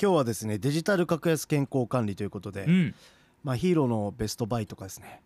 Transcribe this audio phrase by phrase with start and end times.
[0.00, 2.94] 今日はですねデジタル格安健康管理ということで、うん、
[3.42, 5.22] まあヒーローのベストバイとかですね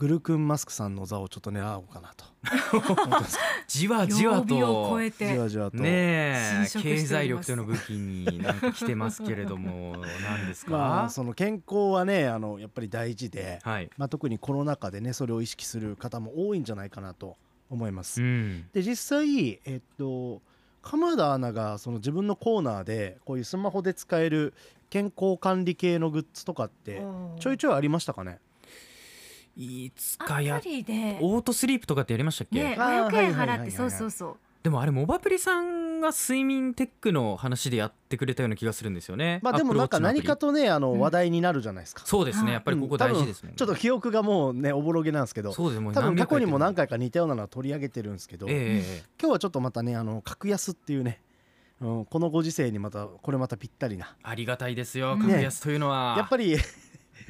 [0.00, 2.24] グルクンマスクさんの座をちょっと狙おうかなと。
[3.68, 4.46] じわじわと。
[4.90, 5.30] 超えて。
[5.30, 17.36] じわじわと、ね経済力というのを武器になんか来てますけれども 何ですか、まあその健康はねあのやっぱり大事で、はい、まあ、特にコロナ禍でねそれを意識する方も多いんじゃないかなと
[17.68, 18.22] 思います。
[18.22, 20.40] うん、で実際えっと
[20.82, 24.54] 鎌田アナがその自分のコーナーでこういうスマホで使える
[24.88, 27.02] 健康管理系のグッズとかって
[27.38, 28.38] ちょいちょいありましたかね？
[29.56, 31.18] いつアかやプリで。
[31.20, 33.58] オートスリープとかってやりましたっけ、ねあー500円はいはいはいはい。
[33.58, 39.40] 払ってそうそうそうでもあれモバプリさんが睡眠テックの話でやってくれたような気がするんですよね。
[39.42, 42.02] まあでもなんか何かとねあのうん話題になるじゃないですか。
[42.04, 42.52] そうですはいね。
[42.52, 45.52] やっぱりここ大事ですもん、うん多分ちょっと記憶がもうねおぼろげなんですけど。
[45.52, 48.54] そうですもう多分過去にも何回回か似たようなのは取り上げてるんですけど、ええ。
[48.54, 51.20] ええ今日はちょっとまたねあの格安っていうね、
[51.80, 54.14] うん、このご時世にまたこれまたぴったりな。
[54.22, 55.16] ありがたいですよ。
[55.16, 56.56] ね格安というのは、やっぱり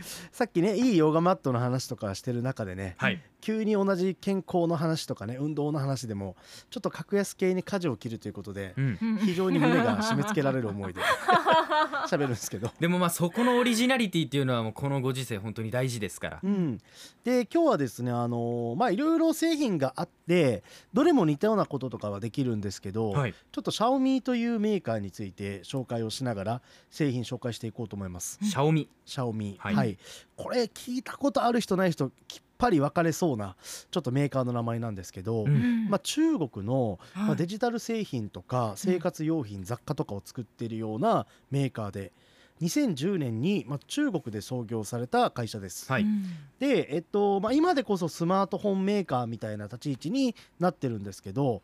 [0.32, 3.20] さっきねいいヨガマットの話とかしてる中でねはい。
[3.40, 6.36] 急に同じ健康の話とかね運動の話でも
[6.68, 8.98] ちょっと格安系に舵を切るということでうん。
[9.00, 11.00] うん非常に胸が締め付けられる思いで
[12.08, 12.70] 喋るんですけど。
[12.78, 16.40] でもまあそこのオリジナリティっていうのはもうこのご時世本当に大事ですから。
[16.42, 16.78] うん、
[17.24, 20.62] で今日はですねあのーまあいろいろ製品があって
[20.92, 23.34] どれも似たようなこととかはできるんですけど、はい。
[23.52, 28.38] ちょっとシャオミというメーカーについて紹介をしながら製品紹介していこうと思います。
[28.42, 28.88] シャオミ。
[29.04, 29.74] シャオミ、はい。
[29.74, 29.89] はい、
[30.36, 33.56] これ聞いたことある人ない人きっぱり分かれそうな
[33.90, 35.48] ちょっとメーカーの名前なんですけど、うん。
[35.48, 42.12] うんまあ、中国の、まあ、はいデジタル製品とか生活用品、雑貨とかを作っているようなメーカーで
[42.60, 45.90] 2010年に、まあ、中国で創業された会社です。
[45.90, 46.02] はい。
[46.02, 46.24] うん
[46.58, 51.62] で、えっとまあ、今でこそスマートフォンメーカーみたいな立ち位置になってるんですけど、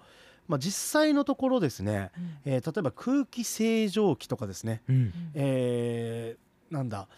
[0.48, 2.10] まあ、実際のところですね、
[2.46, 5.12] えー例えば空気清浄機とかですね、うん。
[5.34, 7.08] えーなんだ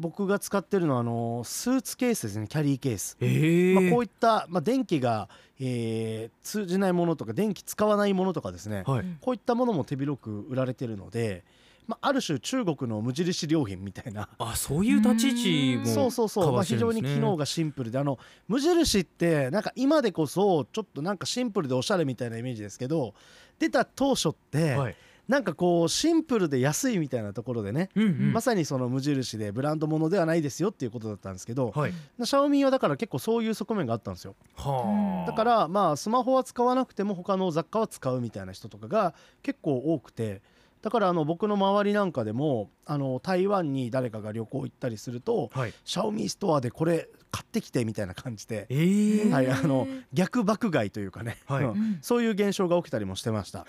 [0.00, 2.48] 僕が使ってるのはあのスーツケースですね。
[2.48, 5.28] キャリーケース、ええまあ、こういった、まあ、電気が、
[5.60, 9.04] えー通じないものとか電気使わないものとかですね、はい。
[9.20, 11.44] こういったものも手広く売られてるので、
[11.86, 14.28] まあ、ある種中国の無印良品みたいな。
[14.38, 18.18] あそういう立ち位置もそうそうそう、まあ、非常に機能がシンプルであの
[18.48, 23.14] 無印ってなんか今でこそちょっとなんかシンプルでおしゃれみたいなイメージですけど
[23.58, 24.96] 出た当初って、はい
[25.30, 28.32] なんかこうシンプルで安いみたいなところでね、うんうん。
[28.32, 31.92] まさにその無印でブランドものではないですよっていうことだったんですけど、はい。
[32.24, 34.34] シャオミはだから結構そういう側面があったんですよ。
[34.56, 35.30] はあ。
[35.30, 39.14] だからまあスマホは使わなくても他の雑貨は使うみたいな人とかが
[39.44, 40.42] 結構多くて
[40.82, 45.74] だからあの僕の周りなんかでもあの台湾に誰かが旅行行ったりするとはい。
[45.84, 51.64] シャオミストアでこれ買ってきてみたいな感じで、ええはい、あの逆爆買いというかね、はい。
[51.64, 51.70] うん。
[51.70, 53.64] うんそういう現象が起きたりもしてました。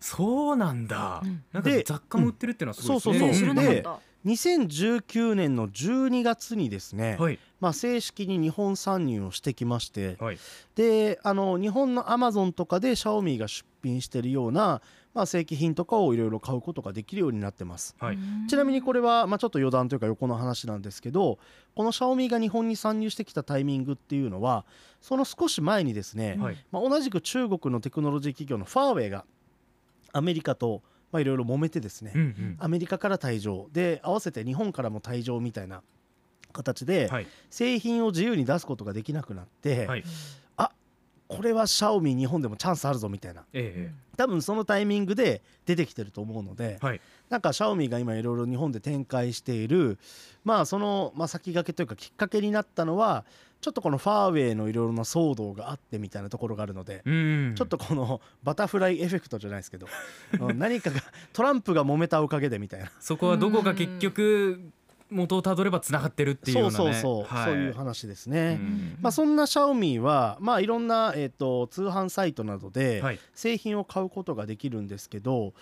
[0.00, 1.44] うんそうなんだ、うん。
[1.52, 4.00] なんかで雑貨も売ってるっていうのはすごいですね、そうそう知らなかでった。
[4.26, 7.38] 2019年の12月にですね、はい。
[7.60, 10.38] まあ、正式に日本参入をしてきましてはい。
[10.74, 14.80] であの日本のアマゾンとかでシャオミが出品してるような、
[15.14, 17.94] まあ、正規品とかをいろいろ買うことができるようになってます。
[17.98, 18.16] はい。
[18.16, 18.46] うん。
[18.46, 21.38] ちなみにこれは、まあ、ちょっと余談というか横の話なんですけど
[21.74, 24.64] このシャオミが日本に参入してきたタイミングっていうのは
[25.00, 26.56] その少し前にですね、はい。
[26.72, 29.24] まあ、同じく中国のテクノロジー企業のファーウェイが
[30.12, 30.82] アメリカと
[31.12, 32.56] まあいろいろ揉めてですね、うんうん。
[32.58, 33.68] アメリカから退場。
[33.72, 35.82] で合わせて日本からも退場みたいな
[36.52, 37.26] 形で、はい。
[37.50, 40.04] 製品を自由に出すことができなくなって、はい
[41.30, 43.44] これはシャオミ日本でもチャンスあるぞみたいな。
[43.52, 47.00] え多分そのタイミングで出てきてると思うので、えはい。
[47.28, 49.98] なんかシャオミが今いろいろ日本で展開している
[50.44, 53.24] まあその、まあ、先駆けというかきっかけになったのは
[53.60, 59.86] ちょっとこのファーウェイのいろいろな騒動があってみたいなところがあるので、うんちょっとこのバタフライエフェクトじゃないですけど、
[60.40, 61.00] うん何かが
[61.32, 62.90] トランプが揉めたおかげでみたいな。
[62.98, 64.60] そこはどこか結局
[65.10, 66.74] 元をたどればつながってるっていうようなね。
[66.76, 67.44] そうそうそう、はい。
[67.46, 68.58] そういう話ですね。
[68.60, 68.98] うん。
[69.00, 73.18] まあ、そんなシャオミは、まあ、いろんな、えっと通販サイトなどではい。
[73.34, 75.52] 製品を買うことができるんですけど、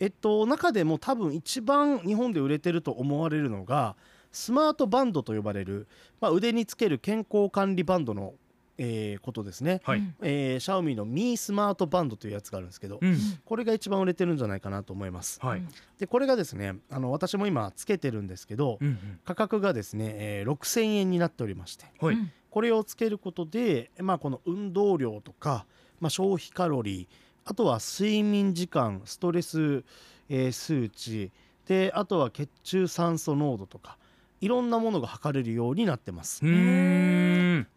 [0.00, 3.96] えっと、中でも多分一番日本で売れてると思われるのが
[4.32, 5.86] スマートバンドと呼ばれる、
[6.20, 8.34] まあ、腕につける健康管理バンドの、
[8.78, 9.80] えーことですね。
[9.84, 15.40] はいうんえー、シャオミのミースマートバンドというやつがあるんですけど、うんこれが一番売れてるんじゃないかなと思います。
[15.40, 15.62] はい
[15.98, 25.66] でこれがですねあの私も今つけてるんですけど、うんうん価格がですね、えー6000円になっておりましてはいうんこれをつけることで、まあ、この運動量とか、
[26.00, 27.06] まあ、消費カロリー
[27.44, 29.84] あとは睡眠時間ストレス、
[30.30, 31.30] えー数値
[31.66, 33.98] であとは血中酸素濃度とか
[34.40, 36.40] いろんなものが測れるようになってます。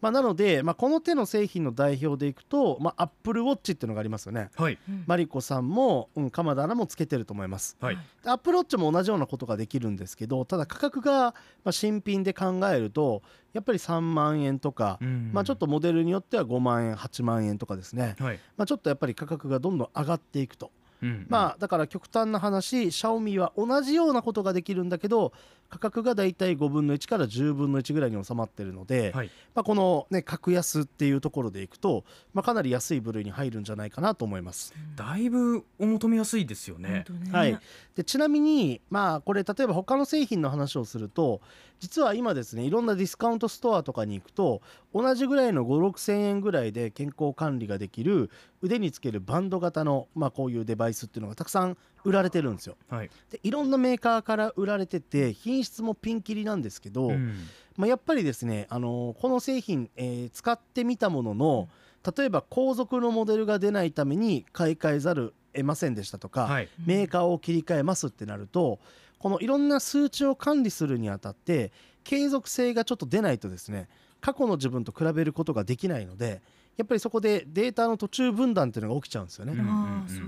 [0.01, 4.49] まあ、なので、まあ、この手の製品の代表でいくと、まあ、Apple Watch っていうのがありますよね。
[4.55, 4.77] はい。
[4.87, 5.03] うん。
[5.05, 7.77] マリコさんも、うん、鎌田アナもつけてると思います。
[7.79, 7.97] はい。
[8.25, 11.33] アップルウォッチも同じようなことができるんですけどただ価格が
[11.63, 13.21] まあ新品で考えると
[13.53, 15.31] やっぱり3万円とか、うん。
[15.33, 18.39] まあ、ちょっとモデルによっては5万円8万円とかですね、はい。
[18.57, 20.71] まあ、ちょっとやっぱり価格がどんどん上がっていくと、
[21.01, 25.33] うんまあだから極端な話シャオミは同じようなことができるんだけど
[25.69, 29.31] 価格がだいたい5分の1から10分の1ぐらいに収まってるので、はい。
[29.53, 34.73] まあ、このね格安っていうところでいくと、まあ、かなり安い部類に入るんじゃないかなと思います。
[34.95, 36.89] だいぶお求めやすいですよね。
[36.89, 37.05] ね。
[37.31, 37.59] はい、
[37.95, 41.41] でちなみにまあこれ例えば他の製品の話をすると
[41.79, 44.61] 実は今ですねいろんなディスカウントストアとかに行くと
[44.93, 48.29] 同じぐらいの5 6 0 0円ぐらいで健康管理ができる
[48.61, 52.75] 腕につけるバンド型の、まあ、こういうデバイスっていうのがたくさん売られてるんですよ。
[52.89, 53.09] はい。
[53.29, 57.35] でいろんなメーカーから売られてて品質もピンキリなんですけど、うん。
[57.77, 61.69] まあ、やっぱりですね、あのこの製品、えー使ってみたものの
[62.17, 66.69] 例えば後続のモデルが出ないために買い替えざる得ませんでしたとか、はい。
[66.85, 68.79] メーカーを切り替えますってなると
[69.19, 71.71] このいろんな数値を管理するにあたって
[72.03, 73.89] 継続性がちょっと出ないとですね
[74.21, 76.41] 過去の自分と比べることができないので
[76.79, 79.53] やっぱりそこでデータの途中分断っていうのが起きちゃうんですよね。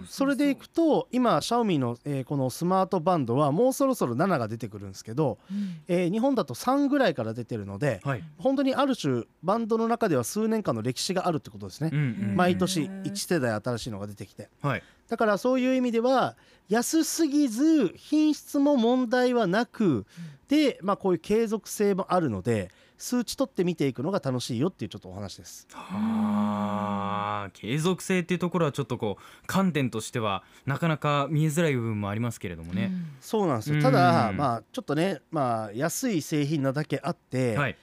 [0.06, 5.82] それでいくと今シャオミの、えーこのスマートバンドはもうそろそろ7が出てくるんですけど、うん。
[5.88, 8.24] えー日本だと3ぐらいから出てるのではい。
[8.38, 11.90] 本当にある種バンドの中では数年間の歴史があるってことですね。
[11.94, 11.96] う。
[11.96, 12.02] んう
[12.34, 14.50] ん毎年へー1世代新しいのが出てきて。
[14.62, 14.84] はい。
[15.08, 16.36] だからそういう意味では
[16.68, 20.06] 安すぎず品質も問題はなく
[20.48, 22.72] で、まあ、こういう継続性もあるので
[23.02, 25.68] 数値取って見ていくのが楽しいよっていうちょっとお話です。
[25.74, 33.78] あー継続性っていうところはちょっとこう観点としてはなかなか見えづらい部分もありますけれどもね、そうなんですうん。
[33.78, 37.78] よただ、まあ、ちょっとね、まあ、安い製品なだけあって、はい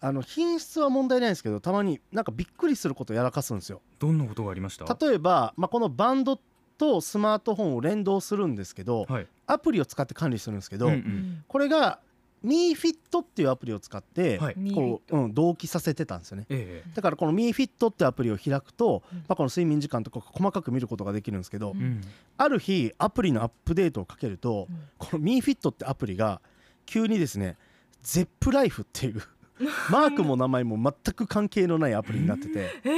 [0.00, 3.80] あの品質は問題ないんですけどたまになんかびっくりすることをやらかすんですよ。
[3.98, 4.98] どんなことがありました？
[5.00, 6.38] 例えば、まあ、このバンド
[6.76, 9.26] とスマートフォンを連動するんですけどはい。
[9.46, 11.44] アプリを使って管理するんですけど、うんううんん。
[11.48, 12.00] これが
[12.44, 14.54] MeFit っていうアプリを使って、はい。
[14.74, 16.46] こう、うん、同期させてたんですよね。
[16.50, 19.18] えだからこの MeFit ってアプリを開くと、うん。
[19.20, 22.02] まあ、この睡眠時間とか細かく見ることができるんですけど、うん。
[22.36, 24.76] ある日アプリのアップデートをかけると、うん。
[24.98, 26.40] この MeFit ってアプリが
[26.86, 27.56] 急にですね
[28.02, 29.22] ZEP ライフっていう
[29.90, 32.70] マークも名前も全く関係のないアプリになってて。
[32.84, 32.94] え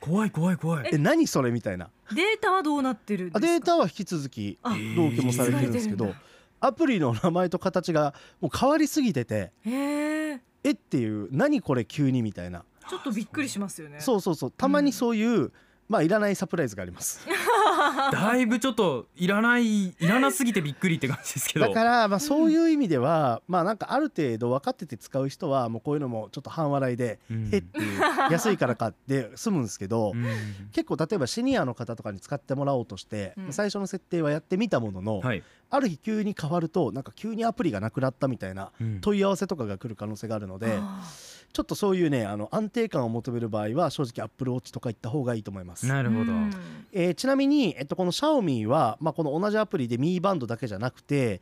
[0.00, 0.90] 怖い怖い怖い。
[0.92, 1.88] え何それみたいな。
[2.10, 6.31] ー、データはどうなってるんですあかデータは引き続きあ同期もされてるんですけど、引き継がれて
[6.64, 12.64] アプリの名前と形がもう変わりすぎててえっていう何これ急にみたいな。
[12.88, 14.00] ちょっとびっくりしますよね。
[14.00, 14.50] そうそうそう。
[14.50, 15.52] たまにそういう、
[15.88, 17.20] まあいらないサプライズがあります
[18.12, 21.66] だいぶちょっといらないいらなすぎてびっくりって感じですけど。
[21.66, 27.50] だからまあそういう意味では、まあなんかある程度分かってて使う人はもうこういうのもちょっと半笑いで、うん。
[27.52, 28.00] えっていう
[28.30, 30.24] 安いから買って済むんですけど、うん。
[30.72, 33.52] 結構例えばシニアの方とかに使ってもらおうとして、うん。
[33.52, 35.42] 最初の設定はやってみたものの、はい。
[35.70, 39.00] ある日急に変わるとなんか急にアプリがなくなったみたいなうん。
[39.00, 41.02] 問い合わせとかが来る可能性があるので、あ
[41.52, 45.86] ちょっとそういうねあの安定感を求める場合は正直アップルウォッチとか行った方がいいと思います。
[45.86, 46.50] なるほど、うん。
[46.92, 51.40] えーちなみに、えっと、このシャオミは、まあ、この同じアプリでミーバンドだけじゃなくて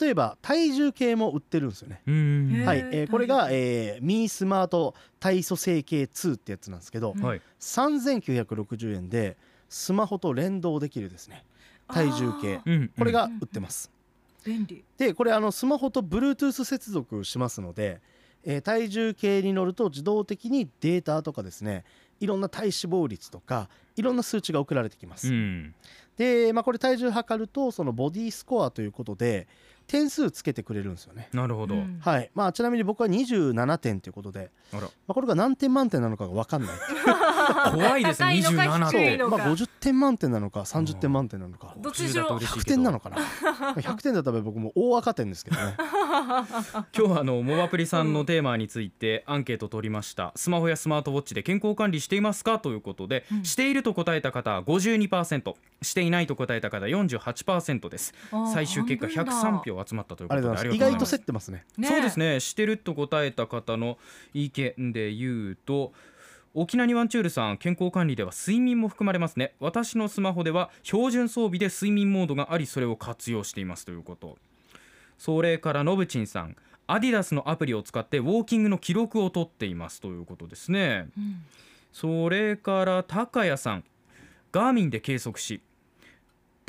[0.00, 2.02] 例えば体重計も売ってるんですよね。
[2.64, 2.78] はい。
[2.92, 7.22] えーこれが、えーミースマート体組成計2ってやつなんですけど、うん。
[7.22, 7.42] はい。
[7.60, 9.36] 3960円で
[9.68, 11.44] スマホと連動できるですね。
[11.88, 12.60] 体重計。
[12.96, 13.90] これが売ってます。
[14.44, 14.84] 便利。
[14.96, 18.00] でこれあのスマホと Bluetooth 接続しますので、
[18.44, 21.84] えー体重計に乗ると自動的にデータとかですね
[22.20, 25.28] いろんな体脂肪率とかいろんな数値が送られてきます。
[25.28, 25.74] うん
[26.16, 29.48] で、まあ、これ体重測るとそのボディスコアということで
[29.90, 31.28] 点数つけてくれるんですよね。
[31.32, 31.98] なるほど、うん。
[32.00, 32.30] はい。
[32.32, 34.82] まあ、ちなみに僕は27点ということで、あら。
[34.82, 36.70] まあ、これが何点満点なのかが分かんない。
[37.74, 39.36] 怖いですね高いのか27低いのか。
[39.36, 41.74] そうまあ、50点満点なのか30点満点なのか。
[41.76, 42.28] どっちにしろ。
[42.28, 43.16] 100点なのかな。
[43.82, 45.74] 100点だったら僕もう大赤点ですけどね。
[45.76, 50.32] 今日はあのモバプリさんのテーマについてアンケート取りました。
[50.36, 53.44] スマホやスマートウォッチで健康管理していますかということで、うん。
[53.44, 58.14] していると答えた方は52%していないと答えた方48%です。
[58.30, 59.32] あー最終結果半分だ。
[59.32, 61.64] 103票集まったということで意外と競ってますね。
[61.76, 62.40] ねそうですね。
[62.40, 63.98] してると答えた方の
[64.34, 65.92] 意見で言うと
[66.54, 69.54] 沖縄にワンチュールさん健康管理では睡眠も含まれますね。
[69.60, 74.36] 私のスマホでは標準装備で睡眠モードがありそれを活用していますということ。
[75.18, 76.56] それからのぶちんさん
[76.86, 81.08] アディダスのアプリを使ってウォーキングの記録を取っていますということですね。
[81.16, 81.44] うん。
[81.92, 83.84] それから高谷さん
[84.52, 85.60] ガーミンで計測し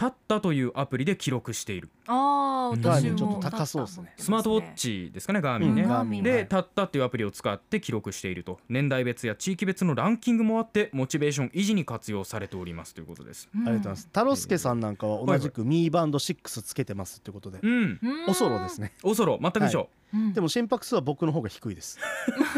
[0.01, 1.88] タッタというアプリで記録している。
[2.08, 2.81] ああうん。
[2.84, 4.13] 私もちょっと高そうですね。
[4.17, 5.89] スマートウォッチですかねガーミンね、うん。
[5.89, 6.24] ガーミン。
[6.24, 6.31] はい。
[6.31, 8.58] でタッタっていうアプリを使って記録していると。
[8.67, 13.48] 年代別や地域別のランキングもあってモチベーション維持に活用されておりますということです。
[13.53, 14.08] ありありがとうございます。
[14.08, 17.60] 太郎介さんなんかは同じくミーバンド6つけてますってことで。
[17.62, 18.00] うん。
[18.27, 18.93] おそろですね。
[19.03, 19.38] おそろ。
[19.39, 19.88] 全く一緒、
[20.34, 21.98] でも心拍数は僕の方が低いです。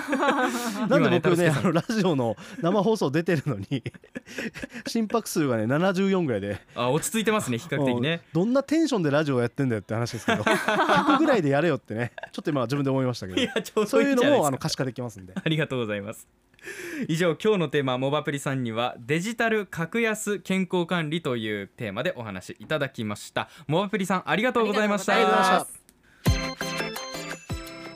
[0.89, 3.83] なんで僕ねあのラジオの生放送出てるのに
[4.87, 6.59] 心拍数がね74ぐらいで。
[6.75, 8.21] あ落ち着いてますね比較的ね。
[8.33, 13.41] どんなテンションでラジオやってんだよって話ですけど 100ぐらいでやれよってねちょっと今自分で思いましたけど。
[13.41, 15.33] いやちょうそういうのもあの可視化できますんで。
[15.35, 16.27] ありがとうございます。
[17.07, 23.49] 以上今日のテーマモバプリさんにはデジタル格安健康管理というテーマでお話いただきました。
[23.67, 25.82] モバプリさんありがとうございました